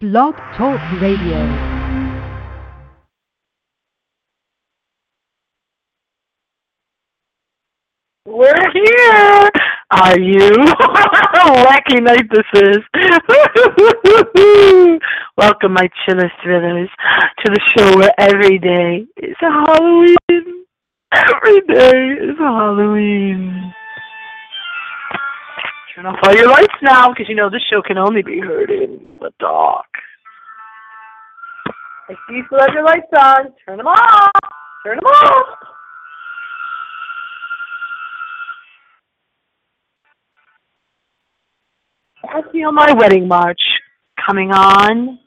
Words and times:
Blog 0.00 0.34
Talk 0.56 0.80
Radio. 1.02 1.44
We're 8.24 8.70
here. 8.72 9.50
Are 9.90 10.18
you? 10.18 10.38
Wacky 11.66 12.00
night 12.02 12.30
this 12.30 12.46
is. 12.54 12.78
Welcome, 15.36 15.74
my 15.74 15.90
chillest 16.06 16.32
thrillers, 16.42 16.88
to 17.44 17.52
the 17.52 17.60
show 17.76 17.98
where 17.98 18.14
every 18.16 18.58
day 18.58 19.06
is 19.18 19.36
a 19.42 19.50
Halloween. 19.50 20.64
Every 21.12 21.60
day 21.68 22.14
is 22.22 22.38
a 22.40 22.42
Halloween. 22.42 23.74
Turn 25.94 26.06
off 26.06 26.18
all 26.24 26.34
your 26.34 26.48
lights 26.48 26.74
now, 26.82 27.10
because 27.10 27.28
you 27.28 27.34
know 27.34 27.50
this 27.50 27.62
show 27.70 27.82
can 27.82 27.98
only 27.98 28.22
be 28.22 28.40
heard 28.40 28.70
in 28.70 29.18
the 29.20 29.30
dark. 29.38 29.86
I 32.08 32.14
see 32.28 32.36
you 32.36 32.44
still 32.46 32.58
have 32.58 32.74
your 32.74 32.84
lights 32.84 33.06
on. 33.16 33.52
Turn 33.64 33.76
them 33.76 33.86
off. 33.86 34.30
Turn 34.84 34.96
them 34.96 35.04
off. 35.04 35.58
I 42.24 42.42
feel 42.50 42.72
my 42.72 42.92
wedding 42.92 43.28
march 43.28 43.60
coming 44.26 44.50
on. 44.50 45.19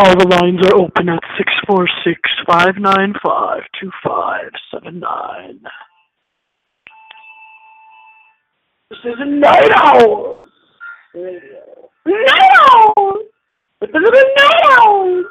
All 0.00 0.14
the 0.14 0.28
lines 0.28 0.64
are 0.64 0.76
open 0.76 1.08
at 1.08 1.18
six 1.36 1.52
four 1.66 1.88
six 2.04 2.20
five 2.46 2.76
nine 2.78 3.14
five 3.20 3.62
two 3.80 3.90
five 4.04 4.52
seven 4.72 5.00
nine. 5.00 5.60
This 8.90 8.98
is 9.04 9.14
a 9.18 9.24
night 9.24 9.72
owl. 9.74 10.46
Night 11.16 11.40
owl. 12.60 13.12
This 13.80 13.90
is 13.90 13.96
a 13.96 14.40
night 14.40 14.62
owl. 14.78 15.24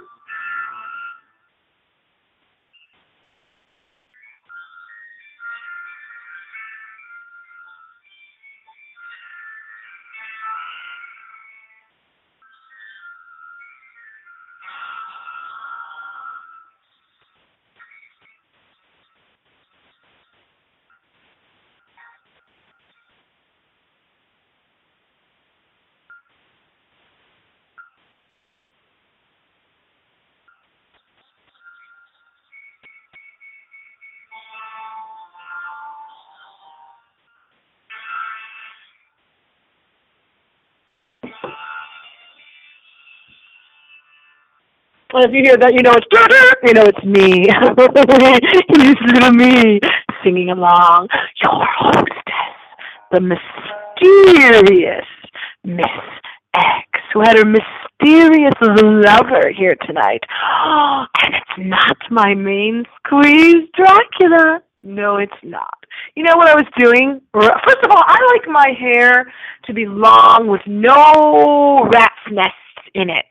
And 45.14 45.24
if 45.24 45.32
you 45.32 45.42
hear 45.44 45.58
that, 45.58 45.74
you 45.74 45.82
know 45.82 45.94
it's 45.96 46.08
you 46.64 46.74
know 46.74 46.84
it's 46.84 47.04
me. 47.06 47.48
it's 48.70 49.02
little 49.14 49.32
me 49.32 49.80
singing 50.24 50.50
along. 50.50 51.08
Your 51.42 51.66
hostess, 51.80 52.58
the 53.12 53.22
mysterious 53.22 55.06
Miss 55.64 55.86
X, 56.54 56.88
who 57.14 57.22
had 57.22 57.38
her 57.38 57.46
mysterious 57.46 58.54
lover 58.62 59.50
here 59.58 59.76
tonight. 59.86 60.24
Oh, 60.66 61.06
And 61.24 61.36
it's 61.36 61.70
not 61.70 61.98
my 62.12 62.34
main 62.34 62.84
squeeze 62.98 63.68
Dracula. 63.76 64.62
No, 64.84 65.18
it's 65.18 65.34
not. 65.44 65.78
You 66.16 66.24
know 66.24 66.38
what 66.38 66.48
I 66.48 66.56
was 66.56 66.66
doing? 66.78 67.20
First 67.34 67.84
of 67.84 67.92
all, 67.92 68.04
I 68.06 68.18
like 68.34 68.48
my 68.48 68.72
hair 68.80 69.32
to 69.66 69.74
be 69.74 69.86
long 69.86 70.48
with 70.48 70.62
no 70.66 71.90
rat's 71.92 72.16
nests 72.32 72.54
in 72.94 73.10
it. 73.10 73.26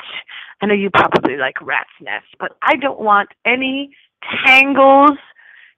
I 0.63 0.67
know 0.67 0.75
you 0.75 0.91
probably 0.91 1.37
like 1.37 1.61
rat's 1.61 1.91
nests, 2.01 2.29
but 2.39 2.57
I 2.63 2.77
don't 2.77 3.01
want 3.01 3.29
any 3.45 3.91
tangles 4.45 5.19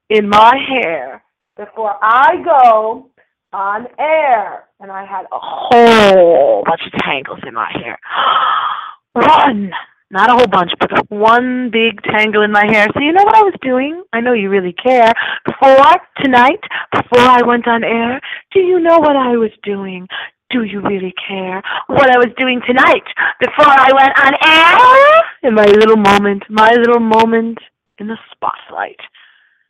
in 0.09 0.28
my 0.28 0.55
hair 0.69 1.22
before 1.56 1.97
I 2.03 2.43
go 2.44 3.11
on 3.53 3.87
air. 3.99 4.65
And 4.81 4.93
I 4.93 5.05
had 5.05 5.25
a 5.33 5.39
whole 5.41 6.62
bunch 6.65 6.83
of 6.87 7.00
tangles 7.03 7.41
in 7.47 7.55
my 7.55 7.71
hair. 7.72 7.99
One, 9.15 9.72
not 10.11 10.31
a 10.31 10.34
whole 10.34 10.47
bunch, 10.47 10.71
but 10.81 10.91
one 11.10 11.71
big 11.71 12.00
tangle 12.03 12.43
in 12.43 12.53
my 12.53 12.65
hair. 12.66 12.87
So 12.95 13.00
you 13.00 13.12
know 13.12 13.25
what 13.25 13.34
I 13.34 13.43
was 13.43 13.55
doing? 13.60 14.03
I 14.12 14.21
know 14.21 14.33
you 14.33 14.49
really 14.49 14.72
care. 14.72 15.12
Before 15.45 15.77
tonight, 16.22 16.60
before 16.93 17.27
I 17.27 17.43
went 17.43 17.66
on 17.69 17.84
air, 17.84 18.21
do 18.53 18.60
you 18.60 18.81
know 18.81 19.00
what 19.00 19.16
I 19.16 19.37
was 19.37 19.50
doing? 19.62 20.06
Do 20.50 20.62
you 20.64 20.81
really 20.81 21.12
care 21.28 21.62
what 21.88 22.10
I 22.10 22.16
was 22.16 22.32
doing 22.38 22.60
tonight 22.66 23.04
before 23.38 23.69
I 23.69 23.92
went 23.92 24.14
on 24.16 24.32
air? 24.41 25.22
In 25.42 25.54
my 25.54 25.66
little 25.66 25.97
moment, 25.97 26.44
my 26.48 26.70
little 26.72 27.00
moment 27.00 27.59
in 27.98 28.06
the 28.06 28.16
spotlight. 28.32 29.00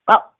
Well, 0.06 0.32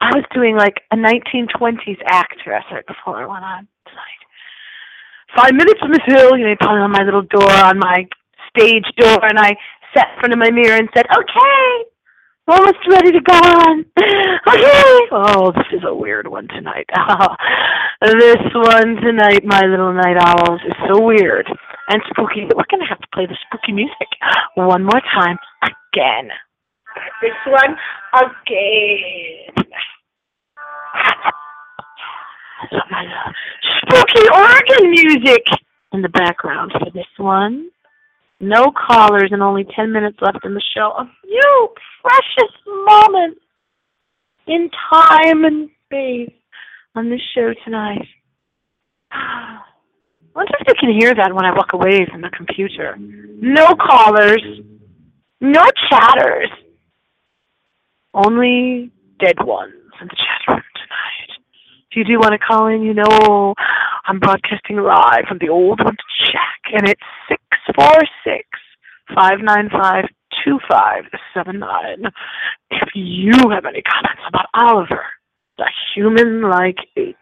I 0.00 0.10
was 0.14 0.24
doing 0.34 0.56
like 0.56 0.82
a 0.92 0.96
1920s 0.96 1.98
actress 2.06 2.64
right 2.70 2.86
before 2.86 3.22
I 3.22 3.26
went 3.26 3.44
on 3.44 3.68
tonight. 3.86 4.20
Five 5.34 5.54
minutes 5.54 5.80
Miss 5.88 6.04
Hill, 6.06 6.36
you 6.36 6.46
know, 6.46 6.56
calling 6.60 6.82
on 6.82 6.92
my 6.92 7.02
little 7.02 7.22
door, 7.22 7.50
on 7.50 7.78
my 7.78 8.06
stage 8.54 8.84
door, 8.98 9.24
and 9.24 9.38
I 9.38 9.56
sat 9.96 10.08
in 10.14 10.20
front 10.20 10.32
of 10.32 10.38
my 10.38 10.50
mirror 10.50 10.76
and 10.76 10.88
said, 10.94 11.06
okay, 11.06 11.89
almost 12.50 12.78
ready 12.88 13.12
to 13.12 13.20
go 13.20 13.34
on. 13.34 13.84
Okay. 14.48 15.08
Oh, 15.12 15.52
this 15.52 15.66
is 15.72 15.84
a 15.86 15.94
weird 15.94 16.26
one 16.26 16.48
tonight. 16.48 16.86
this 18.02 18.42
one 18.54 18.96
tonight, 18.96 19.44
my 19.44 19.62
little 19.66 19.92
night 19.92 20.16
owls, 20.18 20.60
is 20.66 20.74
so 20.88 21.00
weird 21.00 21.46
and 21.88 22.02
spooky 22.10 22.46
that 22.48 22.56
we're 22.56 22.70
going 22.70 22.80
to 22.80 22.88
have 22.88 23.00
to 23.00 23.08
play 23.12 23.26
the 23.26 23.36
spooky 23.46 23.72
music 23.72 24.08
one 24.54 24.82
more 24.82 25.00
time 25.14 25.36
again. 25.62 26.30
This 27.22 27.32
one 27.46 27.76
again. 28.14 29.66
Some 32.70 32.80
uh, 32.92 33.32
spooky 33.82 34.28
organ 34.28 34.90
music 34.90 35.44
in 35.92 36.02
the 36.02 36.08
background 36.08 36.72
for 36.72 36.90
this 36.92 37.06
one. 37.16 37.70
No 38.40 38.72
callers 38.72 39.28
and 39.32 39.42
only 39.42 39.64
10 39.76 39.92
minutes 39.92 40.16
left 40.22 40.44
in 40.44 40.54
the 40.54 40.62
show. 40.74 40.92
A 40.98 41.10
few 41.22 41.68
precious 42.02 42.52
moments 42.66 43.40
in 44.46 44.70
time 44.90 45.44
and 45.44 45.68
space 45.84 46.32
on 46.94 47.10
this 47.10 47.20
show 47.34 47.52
tonight. 47.64 48.06
I 49.12 49.58
wonder 50.34 50.52
if 50.60 50.68
you 50.68 50.74
can 50.80 50.98
hear 50.98 51.14
that 51.14 51.34
when 51.34 51.44
I 51.44 51.52
walk 51.52 51.72
away 51.74 52.06
from 52.10 52.22
the 52.22 52.30
computer. 52.30 52.96
No 52.98 53.74
callers, 53.74 54.42
no 55.40 55.64
chatters, 55.90 56.48
only 58.14 58.90
dead 59.18 59.36
ones 59.44 59.74
in 60.00 60.06
the 60.06 60.16
chat 60.16 60.48
room 60.48 60.62
tonight. 60.74 61.38
If 61.90 61.96
you 61.96 62.04
do 62.04 62.18
want 62.20 62.32
to 62.32 62.38
call 62.38 62.68
in, 62.68 62.82
you 62.82 62.94
know 62.94 63.54
I'm 64.06 64.18
broadcasting 64.18 64.76
live 64.76 65.24
from 65.28 65.38
the 65.38 65.48
old 65.48 65.80
one 65.82 65.96
shack, 66.26 66.60
and 66.72 66.88
it's 66.88 67.00
six 67.28 67.42
four 67.74 68.00
six 68.24 68.44
five 69.14 69.40
nine 69.40 69.68
five 69.70 70.04
two 70.44 70.58
five 70.68 71.04
seven 71.34 71.58
nine. 71.58 72.04
If 72.70 72.88
you 72.94 73.32
have 73.50 73.64
any 73.66 73.82
comments 73.82 74.22
about 74.28 74.46
Oliver, 74.54 75.04
the 75.58 75.66
human-like 75.94 76.78
ape. 76.96 77.16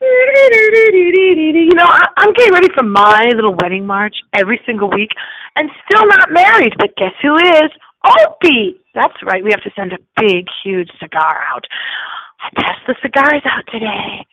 You 0.00 1.74
know, 1.74 1.88
I'm 2.16 2.32
getting 2.34 2.52
ready 2.52 2.68
for 2.74 2.84
my 2.84 3.30
little 3.34 3.56
wedding 3.60 3.86
march 3.86 4.14
every 4.34 4.60
single 4.66 4.90
week 4.90 5.10
and 5.56 5.70
still 5.88 6.06
not 6.06 6.30
married, 6.30 6.74
but 6.78 6.94
guess 6.96 7.12
who 7.22 7.36
is? 7.36 7.70
Opie! 8.04 8.80
That's 8.94 9.14
right, 9.24 9.42
we 9.42 9.50
have 9.50 9.62
to 9.62 9.70
send 9.76 9.92
a 9.92 9.98
big, 10.20 10.46
huge 10.62 10.90
cigar 11.00 11.40
out. 11.52 11.64
I 12.40 12.60
passed 12.60 12.86
the 12.86 12.94
cigars 13.02 13.42
out 13.46 13.64
today. 13.72 14.26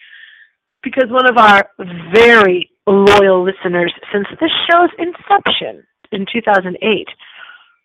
because 0.83 1.09
one 1.09 1.27
of 1.27 1.37
our 1.37 1.69
very 2.13 2.69
loyal 2.87 3.43
listeners 3.43 3.93
since 4.11 4.27
this 4.39 4.51
show's 4.69 4.89
inception 4.97 5.83
in 6.11 6.25
2008, 6.31 7.07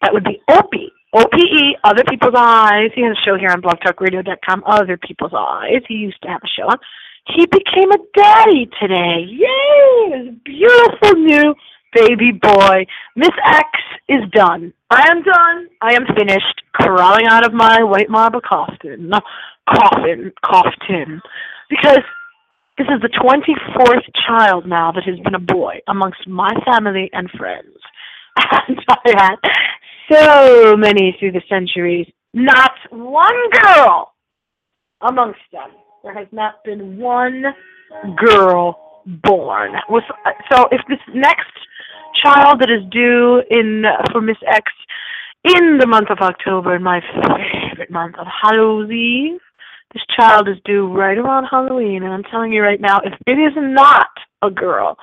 that 0.03 0.13
would 0.13 0.25
be 0.25 0.41
Opie. 0.51 0.91
OPE, 1.15 1.79
Other 1.85 2.03
People's 2.11 2.35
Eyes. 2.37 2.91
He 2.95 3.03
has 3.03 3.17
a 3.17 3.25
show 3.25 3.39
here 3.39 3.51
on 3.51 3.63
blogtalkradio.com, 3.63 4.65
Other 4.67 4.99
People's 4.99 5.33
Eyes. 5.35 5.81
He 5.89 5.95
used 5.95 6.21
to 6.23 6.29
have 6.29 6.43
a 6.45 6.49
show 6.49 6.67
on. 6.69 6.77
He 7.35 7.47
became 7.47 7.91
a 7.91 7.99
daddy 8.15 8.69
today. 8.81 9.25
Yay! 9.27 10.19
His 10.19 10.35
beautiful 10.45 11.13
new 11.15 11.55
baby 11.95 12.33
boy. 12.33 12.87
Miss 13.15 13.31
X 13.45 13.69
is 14.09 14.23
done. 14.33 14.73
I 14.91 15.09
am 15.11 15.23
done. 15.23 15.69
I 15.81 15.95
am 15.95 16.07
finished 16.17 16.63
crawling 16.73 17.27
out 17.27 17.47
of 17.47 17.53
my 17.53 17.83
white 17.83 18.11
marble 18.11 18.41
coffin. 18.41 19.11
Coffin, 19.69 20.33
coffin. 20.45 21.21
Because 21.69 22.03
this 22.79 22.87
is 22.89 23.01
the 23.01 23.09
24th 23.09 24.05
child 24.27 24.67
now 24.67 24.93
that 24.93 25.05
has 25.05 25.19
been 25.21 25.35
a 25.35 25.41
boy 25.41 25.81
amongst 25.89 26.27
my 26.29 26.53
family 26.65 27.11
and 27.13 27.31
friends. 27.31 27.77
And 28.69 28.79
I 28.89 29.13
had 29.17 29.37
so 30.13 30.77
many 30.77 31.17
through 31.19 31.33
the 31.33 31.43
centuries. 31.49 32.07
Not 32.35 32.73
one 32.91 33.51
girl 33.51 34.13
amongst 35.01 35.41
them. 35.53 35.71
There 36.03 36.15
has 36.15 36.29
not 36.33 36.63
been 36.65 36.99
one 36.99 37.45
girl 38.17 39.03
born. 39.07 39.73
So 40.53 40.67
if 40.71 40.81
this 40.89 40.99
next 41.15 41.53
child 42.23 42.61
that 42.61 42.71
is 42.71 42.83
due 42.91 43.43
in 43.51 43.85
for 44.13 44.21
Miss 44.21 44.37
X 44.47 44.71
in 45.45 45.79
the 45.79 45.87
month 45.87 46.11
of 46.11 46.19
October, 46.19 46.77
in 46.77 46.83
my 46.83 47.01
favorite 47.71 47.91
month 47.91 48.17
of 48.19 48.27
Halloween, 48.43 49.39
this 49.93 50.03
child 50.15 50.49
is 50.49 50.57
due 50.65 50.93
right 50.93 51.17
around 51.17 51.47
Halloween, 51.51 52.03
and 52.03 52.13
I'm 52.13 52.25
telling 52.25 52.53
you 52.53 52.63
right 52.63 52.81
now, 52.81 52.99
if 53.05 53.13
it 53.27 53.39
is 53.39 53.53
not 53.57 54.09
a 54.43 54.51
girl, 54.51 54.99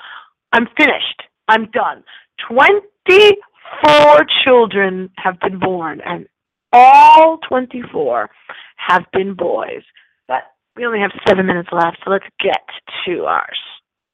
I'm 0.52 0.68
finished. 0.78 1.24
I'm 1.48 1.72
done. 1.72 2.04
24 2.48 4.26
children 4.44 5.10
have 5.18 5.40
been 5.40 5.60
born, 5.60 6.02
and 6.06 6.28
all 6.72 7.40
24 7.48 8.30
have 8.78 9.06
been 9.14 9.34
boys. 9.34 9.82
But 10.28 10.44
we 10.76 10.86
only 10.86 11.00
have 11.00 11.12
seven 11.28 11.46
minutes 11.46 11.70
left, 11.72 11.98
so 12.04 12.12
let's 12.12 12.26
get 12.40 12.62
to 13.06 13.24
our 13.24 13.50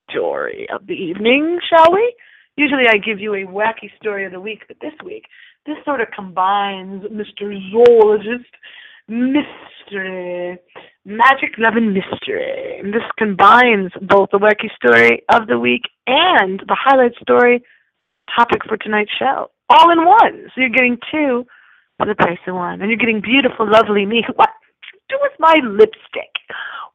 story 0.10 0.68
of 0.74 0.86
the 0.88 0.94
evening, 0.94 1.60
shall 1.70 1.92
we? 1.92 2.14
Usually 2.60 2.90
I 2.90 2.98
give 2.98 3.22
you 3.22 3.36
a 3.36 3.46
wacky 3.46 3.90
story 3.96 4.26
of 4.26 4.34
the 4.34 4.42
week, 4.42 4.64
but 4.68 4.76
this 4.82 4.92
week, 5.02 5.24
this 5.66 5.78
sort 5.86 6.02
of 6.02 6.10
combines 6.14 7.04
Mr. 7.04 7.56
Zoologist 7.72 8.52
mystery, 9.08 10.60
magic, 11.06 11.52
love, 11.58 11.76
and 11.78 11.94
mystery. 11.94 12.80
And 12.80 12.94
this 12.94 13.08
combines 13.18 13.92
both 14.02 14.32
the 14.34 14.40
wacky 14.40 14.68
story 14.76 15.24
of 15.34 15.48
the 15.48 15.58
week 15.58 15.84
and 16.06 16.60
the 16.68 16.76
highlight 16.78 17.14
story 17.22 17.64
topic 18.38 18.66
for 18.68 18.76
tonight's 18.76 19.12
show, 19.18 19.52
all 19.70 19.90
in 19.90 20.04
one. 20.04 20.52
So 20.54 20.60
you're 20.60 20.70
getting 20.70 20.98
two 21.10 21.46
for 21.96 22.08
the 22.08 22.16
price 22.16 22.40
of 22.46 22.56
one, 22.56 22.82
and 22.82 22.92
you're 22.92 23.00
getting 23.00 23.22
beautiful, 23.22 23.72
lovely 23.72 24.06
me. 24.06 24.26
What 24.36 24.50
do 25.08 25.16
with 25.22 25.40
my 25.40 25.56
lipstick? 25.64 26.36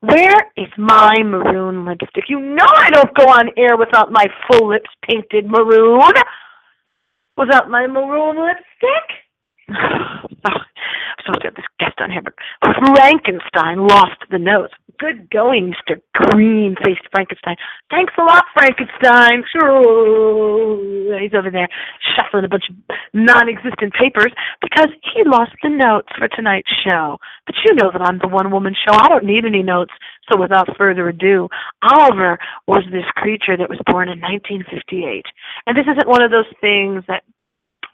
Where 0.06 0.50
is 0.56 0.68
my 0.76 1.14
maroon 1.24 1.86
lipstick? 1.86 2.24
You 2.28 2.40
know 2.40 2.66
I 2.66 2.90
don't 2.90 3.14
go 3.14 3.24
on 3.24 3.50
air 3.56 3.76
without 3.76 4.12
my 4.12 4.26
full 4.46 4.68
lips 4.68 4.90
painted 5.08 5.46
maroon. 5.46 6.12
Without 7.36 7.70
my 7.70 7.86
maroon 7.86 8.36
lipstick? 8.36 9.06
oh, 9.70 10.24
I'm 10.44 11.24
supposed 11.24 11.40
to 11.40 11.46
have 11.48 11.54
this 11.54 11.64
guest 11.80 11.94
on 11.98 12.10
here, 12.10 12.22
but 12.22 12.34
Frankenstein 12.60 13.86
lost 13.86 14.20
the 14.30 14.38
nose. 14.38 14.68
Good 14.98 15.30
going, 15.30 15.72
Mr. 15.72 16.00
Green 16.14 16.76
faced 16.84 17.06
Frankenstein. 17.10 17.56
Thanks 17.90 18.12
a 18.18 18.22
lot, 18.22 18.44
Frankenstein. 18.54 19.42
Sure. 19.52 21.18
He's 21.18 21.34
over 21.34 21.50
there 21.50 21.68
shuffling 22.14 22.44
a 22.44 22.48
bunch 22.48 22.64
of 22.70 22.76
non 23.12 23.48
existent 23.48 23.92
papers 23.94 24.32
because 24.60 24.88
he 25.14 25.22
lost 25.24 25.52
the 25.62 25.70
notes 25.70 26.08
for 26.16 26.28
tonight's 26.28 26.70
show. 26.86 27.18
But 27.46 27.56
you 27.64 27.74
know 27.74 27.90
that 27.92 28.02
I'm 28.02 28.18
the 28.18 28.28
one 28.28 28.50
woman 28.50 28.74
show. 28.74 28.94
I 28.94 29.08
don't 29.08 29.24
need 29.24 29.44
any 29.44 29.62
notes. 29.62 29.92
So 30.30 30.38
without 30.40 30.76
further 30.76 31.08
ado, 31.08 31.48
Oliver 31.82 32.38
was 32.66 32.84
this 32.90 33.04
creature 33.16 33.56
that 33.56 33.68
was 33.68 33.80
born 33.86 34.08
in 34.08 34.20
1958. 34.20 35.24
And 35.66 35.76
this 35.76 35.86
isn't 35.90 36.08
one 36.08 36.22
of 36.22 36.30
those 36.30 36.48
things 36.60 37.04
that 37.08 37.24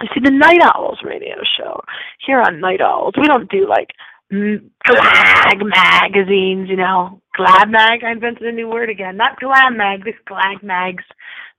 you 0.01 0.09
see 0.15 0.21
the 0.23 0.31
Night 0.31 0.61
Owls 0.75 0.99
radio 1.05 1.37
show 1.59 1.81
here 2.27 2.41
on 2.41 2.61
Night 2.61 2.81
Owls. 2.81 3.15
We 3.21 3.27
don't 3.27 3.51
do 3.51 3.69
like 3.69 3.89
glag 4.33 5.61
magazines, 5.63 6.69
you 6.69 6.77
know. 6.77 7.21
Glad 7.37 7.71
mag. 7.71 8.05
I 8.05 8.13
invented 8.13 8.47
a 8.47 8.53
new 8.53 8.69
word 8.69 8.91
again. 8.91 9.17
Not 9.17 9.41
glad 9.41 9.71
mag. 9.71 10.05
These 10.05 10.15
glag 10.29 10.63
mags 10.63 11.05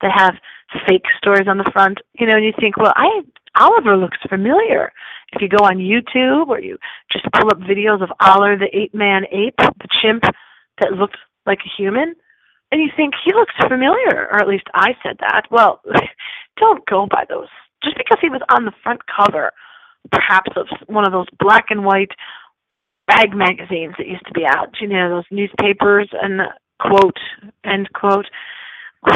that 0.02 0.12
have 0.16 0.36
fake 0.88 1.06
stories 1.18 1.48
on 1.48 1.58
the 1.58 1.70
front. 1.74 2.00
You 2.20 2.28
know, 2.28 2.36
and 2.36 2.46
you 2.46 2.54
think, 2.60 2.78
well, 2.78 2.94
I 2.96 3.22
Oliver 3.58 3.98
looks 3.98 4.18
familiar. 4.30 4.92
If 5.34 5.42
you 5.42 5.50
go 5.50 5.64
on 5.64 5.78
YouTube 5.78 6.48
or 6.48 6.60
you 6.60 6.78
just 7.12 7.26
pull 7.34 7.50
up 7.50 7.60
videos 7.60 8.02
of 8.02 8.10
Oliver 8.20 8.58
the 8.58 8.78
ape 8.78 8.94
man 8.94 9.24
ape, 9.32 9.56
the 9.58 9.88
chimp 10.02 10.24
that 10.80 10.94
looked 10.94 11.18
like 11.46 11.60
a 11.66 11.82
human, 11.82 12.16
and 12.72 12.82
you 12.82 12.90
think 12.96 13.14
he 13.26 13.34
looks 13.34 13.54
familiar, 13.68 14.28
or 14.32 14.36
at 14.42 14.48
least 14.48 14.66
I 14.74 14.96
said 15.04 15.18
that. 15.20 15.44
Well, 15.52 15.82
don't 16.58 16.86
go 16.86 17.08
by 17.10 17.26
those 17.28 17.48
just 17.84 17.98
because 17.98 18.20
he 18.22 18.30
was 18.30 18.42
on 18.50 18.66
the 18.66 18.72
front 18.84 19.02
cover, 19.08 19.52
perhaps 20.12 20.52
of 20.56 20.68
one 20.88 21.06
of 21.06 21.12
those 21.12 21.28
black 21.40 21.66
and 21.70 21.84
white 21.84 22.12
bag 23.08 23.34
magazines 23.34 23.96
that 23.98 24.08
used 24.08 24.26
to 24.28 24.34
be 24.34 24.46
out, 24.46 24.76
you 24.80 24.88
know, 24.88 25.10
those 25.10 25.26
newspapers 25.32 26.10
and 26.14 26.42
quote 26.80 27.18
end 27.64 27.90
quote. 27.94 28.26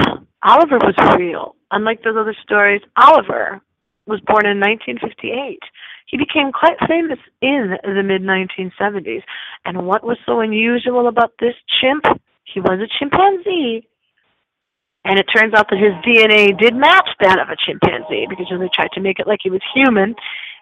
Oliver 0.43 0.77
was 0.77 1.17
real. 1.17 1.55
Unlike 1.71 2.03
those 2.03 2.17
other 2.17 2.35
stories, 2.43 2.81
Oliver 2.97 3.61
was 4.05 4.21
born 4.21 4.45
in 4.45 4.59
1958. 4.59 5.59
He 6.05 6.17
became 6.17 6.51
quite 6.51 6.77
famous 6.87 7.19
in 7.41 7.75
the 7.83 8.03
mid 8.03 8.21
1970s. 8.21 9.23
And 9.65 9.87
what 9.87 10.03
was 10.03 10.17
so 10.25 10.39
unusual 10.39 11.07
about 11.07 11.33
this 11.39 11.55
chimp? 11.81 12.05
He 12.43 12.59
was 12.59 12.79
a 12.79 12.87
chimpanzee. 12.99 13.87
And 15.03 15.19
it 15.19 15.25
turns 15.35 15.53
out 15.53 15.69
that 15.69 15.77
his 15.77 15.93
DNA 16.05 16.57
did 16.57 16.75
match 16.75 17.09
that 17.19 17.39
of 17.39 17.49
a 17.49 17.55
chimpanzee 17.55 18.27
because 18.29 18.47
they 18.49 18.69
tried 18.73 18.91
to 18.93 19.01
make 19.01 19.19
it 19.19 19.27
like 19.27 19.39
he 19.43 19.51
was 19.51 19.61
human. 19.73 20.15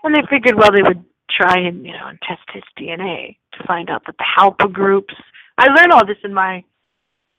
And 0.04 0.16
they 0.16 0.22
figured, 0.30 0.56
well, 0.56 0.72
they 0.72 0.82
would 0.82 1.04
try 1.30 1.58
and, 1.58 1.86
you 1.86 1.92
know, 1.92 2.08
and 2.08 2.20
test 2.22 2.42
his 2.54 2.64
DNA 2.78 3.38
to 3.54 3.68
find 3.68 3.90
out 3.90 4.04
the 4.06 4.68
groups. 4.68 5.14
I 5.58 5.68
learned 5.68 5.92
all 5.92 6.06
this 6.06 6.18
in 6.24 6.34
my 6.34 6.64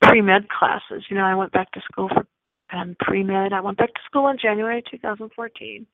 pre-med 0.03 0.49
classes. 0.49 1.05
You 1.09 1.17
know, 1.17 1.25
I 1.25 1.35
went 1.35 1.53
back 1.53 1.71
to 1.73 1.81
school 1.91 2.09
for 2.09 2.27
um, 2.77 2.97
pre-med. 3.01 3.53
I 3.53 3.61
went 3.61 3.79
back 3.79 3.93
to 3.95 4.01
school 4.07 4.29
in 4.29 4.39
January 4.41 4.83
2014. 4.91 5.87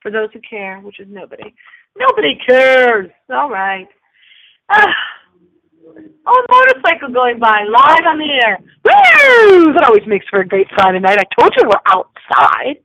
For 0.00 0.12
those 0.12 0.28
who 0.32 0.40
care, 0.48 0.78
which 0.78 1.00
is 1.00 1.08
nobody. 1.10 1.52
Nobody 1.98 2.38
cares. 2.46 3.10
All 3.30 3.50
right. 3.50 3.88
Ah. 4.70 4.94
Oh, 6.26 6.44
a 6.48 6.52
motorcycle 6.52 7.08
going 7.12 7.38
by 7.38 7.64
live 7.64 8.06
on 8.06 8.18
the 8.18 8.30
air. 8.44 8.58
Woo! 8.84 9.72
That 9.72 9.84
always 9.84 10.06
makes 10.06 10.26
for 10.28 10.40
a 10.40 10.46
great 10.46 10.68
Friday 10.74 11.00
night. 11.00 11.18
I 11.18 11.40
told 11.40 11.52
you 11.56 11.64
we're 11.66 11.80
outside. 11.86 12.76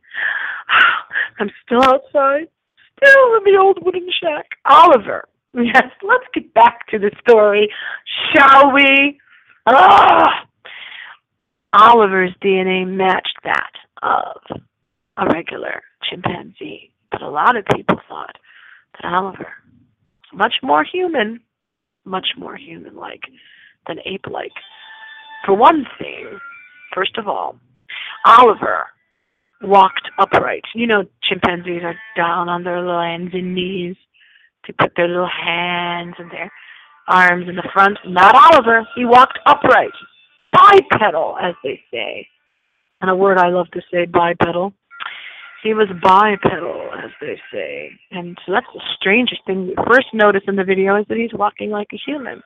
I'm 1.40 1.52
still 1.66 1.84
outside, 1.84 2.48
still 3.04 3.38
in 3.38 3.44
the 3.44 3.60
old 3.60 3.80
wooden 3.84 4.08
shack. 4.22 4.46
Oliver. 4.66 5.28
Yes, 5.54 5.92
let's 6.02 6.26
get 6.34 6.54
back 6.54 6.88
to 6.88 6.98
the 6.98 7.12
story, 7.28 7.70
shall 8.34 8.72
we? 8.74 9.20
Ah! 9.68 10.46
Oliver's 11.74 12.34
DNA 12.44 12.88
matched 12.88 13.38
that 13.44 13.72
of 14.02 14.62
a 15.18 15.28
regular 15.32 15.82
chimpanzee, 16.10 16.92
but 17.12 17.22
a 17.22 17.30
lot 17.30 17.56
of 17.56 17.66
people 17.76 18.00
thought 18.10 18.36
that 18.94 19.14
Oliver 19.14 19.54
was 20.32 20.34
much 20.34 20.54
more 20.64 20.84
human 20.84 21.40
much 22.06 22.28
more 22.38 22.56
human 22.56 22.96
like 22.96 23.24
than 23.88 23.98
ape 24.06 24.26
like. 24.30 24.52
For 25.46 25.54
one 25.54 25.86
thing, 26.00 26.40
first 26.94 27.18
of 27.18 27.28
all, 27.28 27.58
Oliver 28.26 28.86
walked 29.64 30.10
upright. 30.20 30.64
You 30.76 30.88
know, 30.88 31.04
chimpanzees 31.24 31.84
are 31.84 31.96
down 32.16 32.50
on 32.50 32.64
their 32.64 32.82
little 32.82 33.02
hands 33.02 33.32
and 33.34 33.56
knees 33.56 33.96
to 34.66 34.74
put 34.74 34.94
their 34.96 35.08
little 35.08 35.30
hands 35.30 36.16
and 36.18 36.32
their 36.32 36.52
arms 37.08 37.48
in 37.50 37.56
the 37.56 37.70
front. 37.74 37.98
Not 38.06 38.36
Oliver. 38.36 38.88
He 38.96 39.06
walked 39.06 39.40
upright. 39.46 39.92
Bipedal, 40.52 41.38
as 41.42 41.56
they 41.64 41.82
say. 41.92 42.28
And 43.02 43.10
a 43.10 43.16
word 43.16 43.38
I 43.38 43.50
love 43.50 43.70
to 43.72 43.82
say, 43.92 44.06
bipedal. 44.06 44.74
He 45.64 45.74
was 45.74 45.88
bipedal, 46.02 46.90
as 47.04 47.12
they 47.20 47.40
say. 47.52 47.92
And 48.12 48.38
so 48.46 48.52
that's 48.52 48.68
the 48.74 48.82
strangest 48.96 49.42
thing 49.46 49.66
you 49.66 49.76
first 49.88 50.08
notice 50.14 50.44
in 50.48 50.56
the 50.56 50.64
video 50.64 50.96
is 50.98 51.06
that 51.10 51.18
he's 51.18 51.34
walking 51.34 51.70
like 51.70 51.88
a 51.94 52.00
human. 52.06 52.42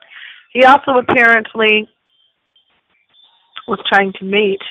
He 0.52 0.64
also 0.64 0.92
apparently 0.92 1.88
was 3.66 3.78
trying 3.92 4.12
to 4.18 4.24
mate 4.24 4.62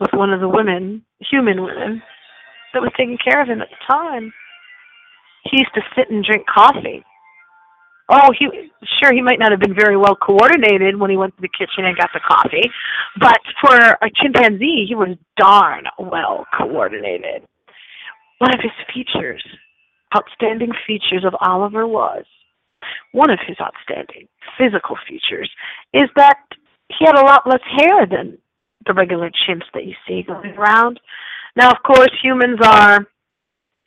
with 0.00 0.10
one 0.12 0.32
of 0.32 0.40
the 0.40 0.48
women, 0.48 1.04
human 1.20 1.62
women, 1.62 2.02
that 2.72 2.82
was 2.82 2.92
taking 2.96 3.18
care 3.22 3.40
of 3.42 3.48
him 3.48 3.60
at 3.60 3.68
the 3.68 3.92
time. 3.94 4.32
He 5.50 5.58
used 5.58 5.74
to 5.74 5.80
sit 5.96 6.10
and 6.10 6.24
drink 6.24 6.46
coffee 6.46 7.04
Oh, 8.10 8.32
he 8.38 8.48
sure 8.98 9.12
he 9.12 9.20
might 9.20 9.38
not 9.38 9.50
have 9.50 9.60
been 9.60 9.74
very 9.74 9.96
well 9.96 10.16
coordinated 10.16 10.98
when 10.98 11.10
he 11.10 11.16
went 11.18 11.36
to 11.36 11.42
the 11.42 11.48
kitchen 11.48 11.84
and 11.84 11.96
got 11.96 12.08
the 12.14 12.20
coffee, 12.26 12.70
but 13.20 13.38
for 13.60 13.76
a 13.76 14.10
chimpanzee, 14.14 14.86
he 14.88 14.94
was 14.94 15.16
darn 15.36 15.84
well 15.98 16.46
coordinated. 16.56 17.42
One 18.38 18.54
of 18.54 18.60
his 18.62 18.72
features, 18.94 19.44
outstanding 20.16 20.70
features 20.86 21.24
of 21.26 21.34
Oliver 21.40 21.86
was 21.86 22.24
one 23.12 23.30
of 23.30 23.40
his 23.46 23.56
outstanding 23.60 24.28
physical 24.56 24.96
features 25.06 25.50
is 25.92 26.08
that 26.16 26.38
he 26.88 27.04
had 27.04 27.16
a 27.16 27.26
lot 27.26 27.46
less 27.46 27.60
hair 27.76 28.06
than 28.06 28.38
the 28.86 28.94
regular 28.94 29.30
chimps 29.30 29.64
that 29.74 29.84
you 29.84 29.94
see 30.06 30.22
going 30.22 30.56
around. 30.56 31.00
Now, 31.56 31.70
of 31.70 31.82
course, 31.84 32.10
humans 32.22 32.58
are 32.62 33.06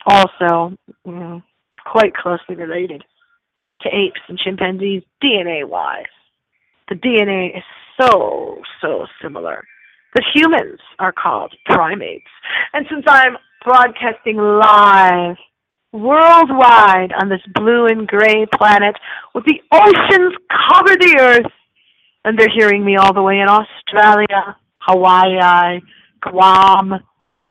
also 0.06 0.76
you 1.04 1.12
know, 1.12 1.42
quite 1.84 2.14
closely 2.14 2.56
related 2.56 3.02
to 3.82 3.88
apes 3.88 4.20
and 4.28 4.38
chimpanzees 4.38 5.02
DNA 5.22 5.68
wise. 5.68 6.04
The 6.88 6.94
DNA 6.96 7.56
is 7.56 7.64
so, 8.00 8.58
so 8.80 9.06
similar 9.22 9.64
that 10.14 10.24
humans 10.34 10.80
are 10.98 11.12
called 11.12 11.54
primates. 11.66 12.26
And 12.72 12.86
since 12.90 13.04
I'm 13.06 13.36
broadcasting 13.64 14.36
live 14.36 15.36
worldwide 15.92 17.12
on 17.20 17.28
this 17.28 17.42
blue 17.54 17.86
and 17.86 18.06
gray 18.06 18.46
planet 18.54 18.96
with 19.34 19.44
the 19.44 19.60
oceans 19.72 20.34
cover 20.68 20.96
the 20.96 21.16
earth, 21.20 21.52
and 22.24 22.38
they're 22.38 22.48
hearing 22.54 22.84
me 22.84 22.96
all 22.96 23.12
the 23.12 23.22
way 23.22 23.40
in 23.40 23.48
Australia, 23.48 24.56
Hawaii, 24.86 25.80
Guam, 26.20 26.94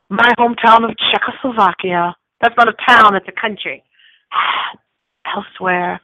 my 0.09 0.33
hometown 0.38 0.89
of 0.89 0.95
Czechoslovakia. 1.11 2.15
That's 2.41 2.55
not 2.57 2.67
a 2.67 2.75
town, 2.88 3.15
it's 3.15 3.27
a 3.27 3.41
country. 3.41 3.83
Elsewhere, 5.35 6.01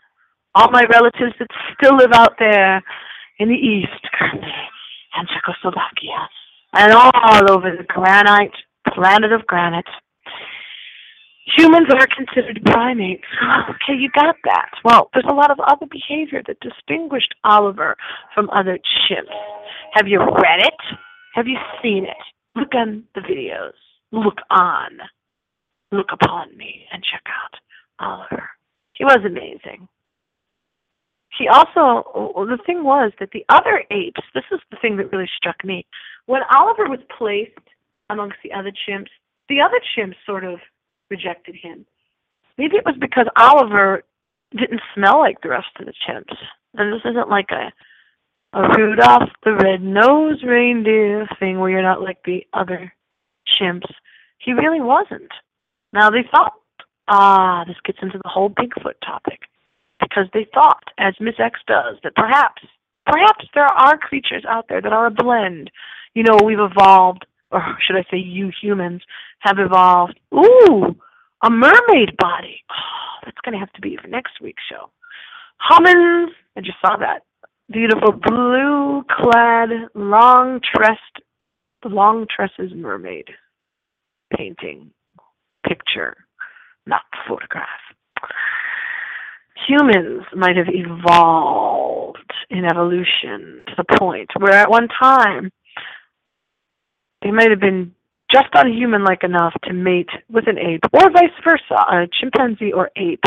all 0.55 0.69
my 0.71 0.85
relatives 0.91 1.33
that 1.39 1.47
still 1.75 1.97
live 1.97 2.11
out 2.13 2.35
there 2.39 2.83
in 3.39 3.49
the 3.49 3.55
east, 3.55 4.01
currently 4.17 4.49
and 5.17 5.27
Czechoslovakia, 5.27 6.29
and 6.73 6.93
all 6.93 7.51
over 7.51 7.75
the 7.75 7.83
granite, 7.83 8.53
planet 8.93 9.31
of 9.31 9.45
granite. 9.47 9.89
Humans 11.57 11.87
are 11.91 12.07
considered 12.07 12.61
primates. 12.65 13.23
Okay, 13.69 13.97
you 13.97 14.09
got 14.13 14.35
that. 14.43 14.71
Well, 14.83 15.09
there's 15.13 15.25
a 15.29 15.33
lot 15.33 15.49
of 15.49 15.59
other 15.59 15.85
behavior 15.89 16.41
that 16.45 16.59
distinguished 16.59 17.33
Oliver 17.43 17.95
from 18.35 18.49
other 18.49 18.77
chimps. 18.77 19.31
Have 19.93 20.07
you 20.07 20.19
read 20.19 20.59
it? 20.59 20.97
Have 21.37 21.47
you 21.47 21.57
seen 21.83 22.03
it? 22.03 22.17
Look 22.55 22.73
on 22.73 23.03
the 23.13 23.21
videos. 23.21 23.77
Look 24.11 24.39
on. 24.49 24.97
Look 25.91 26.07
upon 26.11 26.57
me 26.57 26.85
and 26.91 27.03
check 27.03 27.21
out 27.27 27.59
Oliver. 28.03 28.49
He 28.93 29.05
was 29.05 29.19
amazing. 29.23 29.87
He 31.37 31.47
also, 31.47 32.33
the 32.49 32.57
thing 32.65 32.83
was 32.83 33.11
that 33.19 33.29
the 33.33 33.45
other 33.49 33.83
apes, 33.91 34.21
this 34.33 34.45
is 34.51 34.59
the 34.71 34.77
thing 34.81 34.97
that 34.97 35.11
really 35.11 35.29
struck 35.37 35.63
me. 35.63 35.85
When 36.25 36.41
Oliver 36.51 36.89
was 36.89 37.01
placed 37.15 37.51
amongst 38.09 38.37
the 38.43 38.51
other 38.51 38.71
chimps, 38.71 39.11
the 39.47 39.61
other 39.61 39.79
chimps 39.95 40.15
sort 40.25 40.43
of 40.43 40.59
rejected 41.11 41.53
him. 41.61 41.85
Maybe 42.57 42.77
it 42.77 42.85
was 42.85 42.95
because 42.99 43.27
Oliver 43.37 44.01
didn't 44.57 44.81
smell 44.95 45.19
like 45.19 45.39
the 45.41 45.49
rest 45.49 45.67
of 45.79 45.85
the 45.85 45.93
chimps. 46.09 46.35
And 46.73 46.91
this 46.91 47.05
isn't 47.05 47.29
like 47.29 47.51
a 47.51 47.71
a 48.53 48.61
Rudolph 48.77 49.29
the 49.43 49.53
Red-Nosed 49.53 50.43
Reindeer 50.43 51.27
thing 51.39 51.59
where 51.59 51.69
you're 51.69 51.81
not 51.81 52.01
like 52.01 52.17
the 52.25 52.45
other 52.53 52.93
chimps. 53.59 53.91
He 54.39 54.53
really 54.53 54.81
wasn't. 54.81 55.31
Now 55.93 56.09
they 56.09 56.23
thought, 56.31 56.53
ah, 57.07 57.63
this 57.67 57.77
gets 57.85 57.99
into 58.01 58.17
the 58.17 58.29
whole 58.29 58.49
Bigfoot 58.49 58.99
topic, 59.05 59.41
because 59.99 60.27
they 60.33 60.47
thought, 60.53 60.83
as 60.97 61.13
Miss 61.19 61.35
X 61.39 61.59
does, 61.67 61.97
that 62.03 62.15
perhaps, 62.15 62.61
perhaps 63.05 63.45
there 63.53 63.65
are 63.65 63.97
creatures 63.97 64.45
out 64.47 64.67
there 64.69 64.81
that 64.81 64.93
are 64.93 65.07
a 65.07 65.11
blend. 65.11 65.71
You 66.13 66.23
know, 66.23 66.39
we've 66.43 66.59
evolved, 66.59 67.25
or 67.51 67.77
should 67.85 67.95
I 67.95 68.05
say, 68.09 68.17
you 68.17 68.51
humans 68.61 69.01
have 69.39 69.59
evolved. 69.59 70.19
Ooh, 70.33 70.95
a 71.43 71.49
mermaid 71.49 72.17
body. 72.17 72.63
Oh, 72.71 73.19
that's 73.23 73.37
going 73.43 73.53
to 73.53 73.59
have 73.59 73.73
to 73.73 73.81
be 73.81 73.97
for 74.01 74.07
next 74.07 74.41
week's 74.41 74.63
show. 74.69 74.89
Humans, 75.69 76.31
I 76.55 76.61
just 76.61 76.79
saw 76.81 76.97
that 76.97 77.23
beautiful 77.71 78.13
blue 78.13 79.03
clad, 79.09 79.69
long 79.93 80.59
tressed, 80.75 81.01
long 81.85 82.25
tresses 82.33 82.71
mermaid 82.75 83.25
painting, 84.35 84.91
picture, 85.67 86.15
not 86.85 87.01
photograph. 87.27 87.67
Humans 89.67 90.25
might 90.35 90.55
have 90.55 90.67
evolved 90.69 92.17
in 92.49 92.65
evolution 92.65 93.61
to 93.67 93.73
the 93.77 93.97
point 93.97 94.29
where 94.37 94.53
at 94.53 94.69
one 94.69 94.87
time 95.01 95.51
they 97.21 97.31
might 97.31 97.49
have 97.49 97.59
been 97.59 97.93
just 98.31 98.47
unhuman 98.53 99.03
like 99.03 99.23
enough 99.23 99.53
to 99.63 99.73
mate 99.73 100.09
with 100.29 100.47
an 100.47 100.57
ape, 100.57 100.83
or 100.93 101.09
vice 101.11 101.31
versa, 101.43 101.75
a 101.89 102.07
chimpanzee 102.19 102.73
or 102.73 102.91
ape 102.97 103.23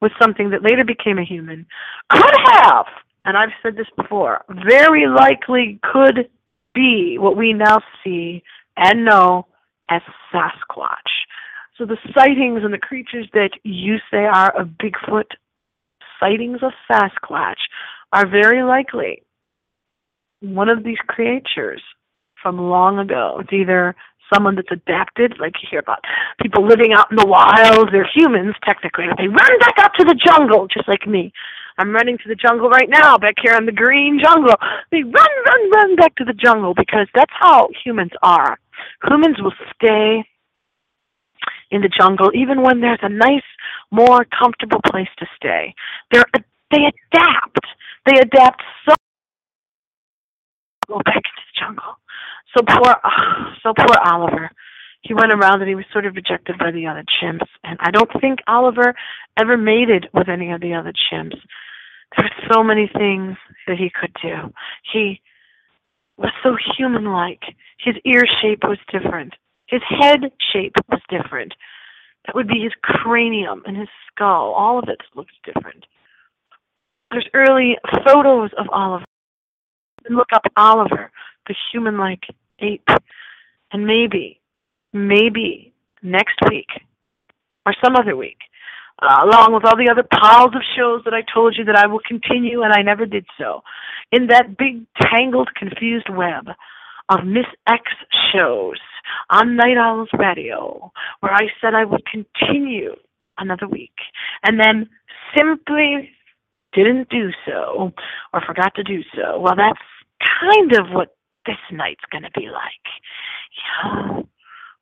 with 0.00 0.12
something 0.20 0.50
that 0.50 0.62
later 0.62 0.84
became 0.84 1.18
a 1.18 1.24
human, 1.24 1.66
could 2.08 2.34
have 2.46 2.86
and 3.24 3.36
I've 3.36 3.50
said 3.62 3.76
this 3.76 3.86
before, 3.96 4.44
very 4.48 5.06
likely 5.06 5.78
could 5.82 6.28
be 6.74 7.16
what 7.18 7.36
we 7.36 7.52
now 7.52 7.80
see 8.02 8.42
and 8.76 9.04
know 9.04 9.46
as 9.88 10.02
Sasquatch. 10.32 10.96
So 11.76 11.86
the 11.86 11.98
sightings 12.14 12.60
and 12.62 12.72
the 12.72 12.78
creatures 12.78 13.28
that 13.32 13.50
you 13.62 13.96
say 14.10 14.24
are 14.24 14.56
of 14.58 14.68
Bigfoot, 14.82 15.24
sightings 16.18 16.58
of 16.62 16.72
Sasquatch, 16.90 17.56
are 18.12 18.26
very 18.26 18.62
likely 18.62 19.22
one 20.40 20.68
of 20.68 20.84
these 20.84 20.98
creatures 21.06 21.82
from 22.42 22.58
long 22.58 22.98
ago. 22.98 23.38
It's 23.40 23.52
either 23.52 23.94
someone 24.32 24.54
that's 24.54 24.70
adapted, 24.70 25.34
like 25.40 25.54
you 25.62 25.68
hear 25.70 25.80
about 25.80 26.04
people 26.40 26.66
living 26.66 26.92
out 26.92 27.10
in 27.10 27.16
the 27.16 27.26
wild, 27.26 27.90
they're 27.92 28.08
humans 28.14 28.54
technically, 28.64 29.06
they 29.18 29.26
run 29.26 29.58
back 29.58 29.74
out 29.78 29.92
to 29.98 30.04
the 30.04 30.14
jungle, 30.14 30.68
just 30.68 30.88
like 30.88 31.06
me. 31.06 31.32
I'm 31.80 31.92
running 31.92 32.18
to 32.18 32.28
the 32.28 32.34
jungle 32.34 32.68
right 32.68 32.90
now, 32.90 33.16
back 33.16 33.36
here 33.40 33.56
in 33.56 33.64
the 33.64 33.72
green 33.72 34.20
jungle. 34.22 34.54
They 34.92 35.02
run, 35.02 35.14
run, 35.46 35.70
run 35.70 35.96
back 35.96 36.14
to 36.16 36.24
the 36.24 36.34
jungle 36.34 36.74
because 36.74 37.08
that's 37.14 37.32
how 37.32 37.68
humans 37.82 38.10
are. 38.22 38.58
Humans 39.02 39.36
will 39.40 39.54
stay 39.74 40.22
in 41.70 41.80
the 41.80 41.88
jungle 41.88 42.30
even 42.34 42.60
when 42.60 42.82
there's 42.82 43.00
a 43.00 43.08
nice, 43.08 43.48
more 43.90 44.26
comfortable 44.26 44.80
place 44.90 45.08
to 45.20 45.26
stay. 45.36 45.74
They're 46.12 46.24
they 46.70 46.84
adapt. 46.84 47.66
They 48.04 48.20
adapt 48.20 48.62
so 48.86 48.94
go 50.86 50.98
back 51.04 51.16
into 51.16 51.42
the 51.48 51.60
jungle. 51.64 51.96
So 52.54 52.62
poor, 52.62 52.94
oh, 53.02 53.44
so 53.62 53.72
poor 53.74 53.96
Oliver. 54.04 54.50
He 55.02 55.14
went 55.14 55.32
around 55.32 55.62
and 55.62 55.68
he 55.68 55.74
was 55.74 55.86
sort 55.92 56.04
of 56.04 56.14
rejected 56.14 56.58
by 56.58 56.72
the 56.72 56.86
other 56.86 57.04
chimps. 57.22 57.48
And 57.64 57.78
I 57.80 57.90
don't 57.90 58.10
think 58.20 58.40
Oliver 58.46 58.94
ever 59.38 59.56
mated 59.56 60.08
with 60.12 60.28
any 60.28 60.52
of 60.52 60.60
the 60.60 60.74
other 60.74 60.92
chimps. 61.10 61.38
There 62.16 62.26
were 62.26 62.52
so 62.52 62.62
many 62.62 62.88
things 62.96 63.36
that 63.66 63.78
he 63.78 63.90
could 63.90 64.14
do. 64.22 64.52
He 64.92 65.20
was 66.16 66.32
so 66.42 66.56
human-like. 66.76 67.42
His 67.78 67.94
ear 68.04 68.24
shape 68.42 68.64
was 68.64 68.78
different. 68.90 69.34
His 69.66 69.82
head 69.88 70.32
shape 70.52 70.74
was 70.88 71.00
different. 71.08 71.54
That 72.26 72.34
would 72.34 72.48
be 72.48 72.60
his 72.60 72.72
cranium 72.82 73.62
and 73.66 73.76
his 73.76 73.88
skull. 74.08 74.52
All 74.52 74.78
of 74.78 74.88
it 74.88 75.00
looks 75.14 75.32
different. 75.44 75.86
There's 77.10 77.28
early 77.34 77.76
photos 78.04 78.50
of 78.58 78.66
Oliver. 78.70 79.04
Look 80.08 80.28
up 80.32 80.42
Oliver, 80.56 81.10
the 81.46 81.54
human-like 81.72 82.24
ape, 82.60 82.88
and 83.72 83.86
maybe, 83.86 84.40
maybe 84.92 85.72
next 86.02 86.36
week 86.48 86.68
or 87.66 87.74
some 87.84 87.96
other 87.96 88.16
week, 88.16 88.38
uh, 89.02 89.20
along 89.24 89.54
with 89.54 89.64
all 89.64 89.76
the 89.76 89.90
other 89.90 90.06
piles 90.12 90.54
of 90.54 90.62
shows 90.76 91.02
that 91.04 91.14
I 91.14 91.22
told 91.32 91.56
you 91.56 91.64
that 91.64 91.76
I 91.76 91.86
will 91.86 92.00
continue, 92.06 92.62
and 92.62 92.72
I 92.72 92.82
never 92.82 93.06
did 93.06 93.26
so, 93.38 93.62
in 94.12 94.26
that 94.28 94.56
big, 94.56 94.84
tangled, 95.00 95.50
confused 95.54 96.08
web 96.10 96.48
of 97.08 97.24
Miss 97.24 97.46
X 97.66 97.82
shows 98.32 98.78
on 99.30 99.56
Night 99.56 99.76
Owls 99.76 100.08
Radio, 100.18 100.92
where 101.20 101.32
I 101.32 101.48
said 101.60 101.74
I 101.74 101.84
would 101.84 102.02
continue 102.06 102.94
another 103.38 103.66
week, 103.66 103.96
and 104.44 104.60
then 104.60 104.88
simply 105.36 106.10
didn't 106.72 107.08
do 107.08 107.30
so, 107.46 107.92
or 108.32 108.40
forgot 108.46 108.74
to 108.76 108.84
do 108.84 109.02
so. 109.14 109.40
Well, 109.40 109.56
that's 109.56 109.80
kind 110.40 110.72
of 110.72 110.92
what 110.92 111.16
this 111.46 111.56
night's 111.72 112.04
going 112.12 112.22
to 112.22 112.30
be 112.38 112.48
like. 112.48 112.86
Yeah, 113.56 114.22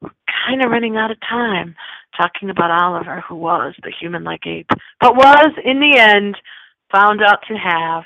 we're 0.02 0.10
kind 0.46 0.64
of 0.64 0.70
running 0.70 0.96
out 0.96 1.10
of 1.10 1.18
time 1.20 1.74
talking 2.16 2.50
about 2.50 2.70
Oliver, 2.70 3.22
who 3.28 3.36
was 3.36 3.74
the 3.82 3.92
human-like 4.00 4.46
ape, 4.46 4.70
but 5.00 5.16
was, 5.16 5.50
in 5.64 5.80
the 5.80 5.98
end, 5.98 6.36
found 6.92 7.22
out 7.22 7.40
to 7.48 7.54
have 7.54 8.04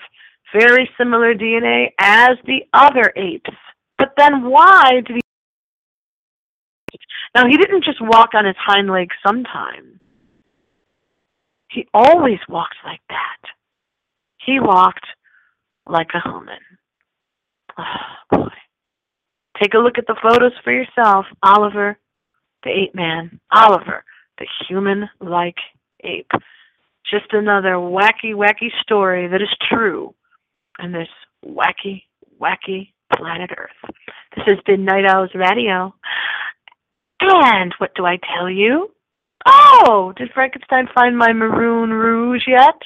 very 0.52 0.88
similar 0.98 1.34
DNA 1.34 1.92
as 1.98 2.36
the 2.46 2.60
other 2.72 3.12
apes. 3.16 3.50
But 3.98 4.12
then 4.16 4.44
why 4.44 5.02
did 5.06 5.16
he? 5.16 5.20
Now, 7.34 7.46
he 7.48 7.56
didn't 7.56 7.84
just 7.84 8.00
walk 8.00 8.30
on 8.34 8.44
his 8.44 8.56
hind 8.58 8.90
legs 8.90 9.16
sometimes. 9.26 9.98
He 11.70 11.88
always 11.94 12.38
walked 12.48 12.76
like 12.84 13.00
that. 13.08 13.40
He 14.44 14.60
walked 14.60 15.06
like 15.86 16.08
a 16.14 16.28
human. 16.28 16.58
Oh, 17.78 18.36
boy. 18.36 18.48
Take 19.60 19.72
a 19.72 19.78
look 19.78 19.96
at 19.96 20.06
the 20.06 20.16
photos 20.22 20.52
for 20.62 20.72
yourself. 20.72 21.24
Oliver, 21.42 21.96
the 22.64 22.70
ape 22.70 22.94
man. 22.94 23.40
Oliver, 23.52 24.04
the 24.38 24.46
human 24.68 25.08
like 25.20 25.56
ape. 26.04 26.30
Just 27.10 27.32
another 27.32 27.74
wacky, 27.74 28.32
wacky 28.34 28.70
story 28.80 29.28
that 29.28 29.42
is 29.42 29.54
true 29.68 30.14
on 30.78 30.92
this 30.92 31.08
wacky, 31.44 32.04
wacky 32.40 32.92
planet 33.14 33.50
Earth. 33.56 33.94
This 34.36 34.44
has 34.46 34.58
been 34.66 34.84
Night 34.84 35.04
Owls 35.04 35.30
Radio. 35.34 35.94
And 37.20 37.74
what 37.78 37.94
do 37.94 38.06
I 38.06 38.18
tell 38.36 38.48
you? 38.48 38.90
Oh, 39.46 40.12
did 40.16 40.30
Frankenstein 40.32 40.88
find 40.94 41.16
my 41.16 41.32
maroon 41.32 41.90
rouge 41.90 42.44
yet? 42.46 42.80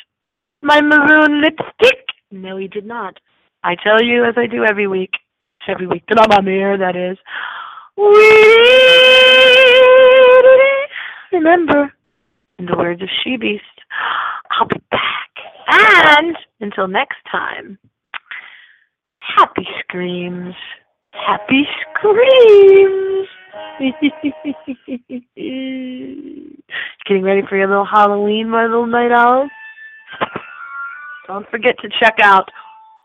My 0.63 0.81
maroon 0.81 1.41
lipstick? 1.43 2.05
No, 2.31 2.57
he 2.57 2.69
did 2.69 2.87
not. 2.87 3.19
I 3.63 3.77
tell 3.77 4.03
you 4.03 4.25
as 4.25 4.35
I 4.37 4.47
do 4.47 4.65
every 4.65 4.87
week. 4.87 5.13
Every 5.69 5.87
week 5.87 6.05
that 6.09 6.21
I'm 6.21 6.31
on 6.31 6.45
the 6.45 6.53
air, 6.53 6.79
that 6.79 6.97
is. 6.97 7.19
We 7.97 8.05
remember, 11.33 11.93
in 12.59 12.67
the 12.67 12.77
words 12.77 13.01
of 13.03 13.09
She 13.23 13.37
Beast, 13.37 13.65
I'll 14.51 14.69
be 14.69 14.81
back. 14.91 15.31
And 15.69 16.37
until 16.61 16.89
next 16.89 17.17
time, 17.31 17.79
happy 19.21 19.67
screams. 19.81 20.55
Happy 21.13 21.67
screams. 21.97 23.29
Getting 27.07 27.23
ready 27.23 27.43
for 27.49 27.57
your 27.57 27.69
little 27.69 27.87
Halloween, 27.87 28.51
my 28.51 28.67
little 28.67 28.87
night 28.87 29.13
owls? 29.13 29.51
Don't 31.27 31.49
forget 31.51 31.77
to 31.81 31.89
check 32.01 32.17
out 32.23 32.51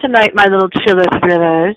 tonight, 0.00 0.32
my 0.34 0.46
little 0.46 0.68
chiller 0.68 1.04
thrillers, 1.20 1.76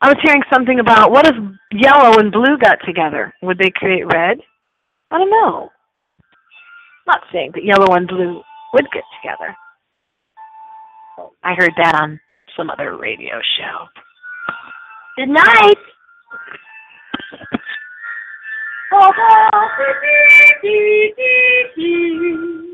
I 0.00 0.08
was 0.08 0.16
hearing 0.22 0.42
something 0.52 0.80
about 0.80 1.10
what 1.10 1.26
if 1.26 1.34
yellow 1.72 2.18
and 2.18 2.30
blue 2.30 2.58
got 2.60 2.78
together? 2.84 3.32
Would 3.42 3.58
they 3.58 3.70
create 3.74 4.06
red? 4.06 4.38
I 5.10 5.18
don't 5.18 5.30
know. 5.30 5.70
not 7.06 7.22
saying 7.32 7.52
that 7.54 7.64
yellow 7.64 7.94
and 7.94 8.06
blue 8.06 8.42
would 8.74 8.86
get 8.92 9.04
together. 9.22 9.56
I 11.42 11.54
heard 11.54 11.72
that 11.78 11.94
on 11.94 12.20
some 12.56 12.70
other 12.70 12.96
radio 12.96 13.40
show. 13.58 13.86
Good 15.16 15.28
night. 15.28 15.78